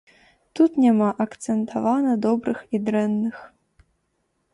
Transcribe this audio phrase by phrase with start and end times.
[0.59, 3.37] Тут няма акцэнтавана добрых і дрэнных.